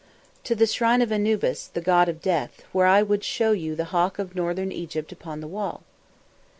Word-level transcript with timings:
"To 0.45 0.55
the 0.55 0.65
Shrine 0.65 1.03
of 1.03 1.11
Anubis 1.11 1.67
the 1.67 1.79
god 1.79 2.09
of 2.09 2.23
Death, 2.23 2.63
where 2.71 2.87
I 2.87 3.03
would 3.03 3.23
show 3.23 3.51
you 3.51 3.75
the 3.75 3.85
Hawk 3.93 4.17
of 4.17 4.33
Northern 4.33 4.71
Egypt 4.71 5.11
upon 5.11 5.41
the 5.41 5.47
wall." 5.47 5.83